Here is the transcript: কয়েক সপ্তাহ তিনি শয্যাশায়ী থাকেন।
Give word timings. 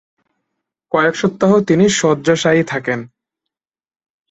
কয়েক 0.91 1.13
সপ্তাহ 1.15 1.51
তিনি 1.59 1.85
শয্যাশায়ী 1.89 2.63
থাকেন। 2.63 2.99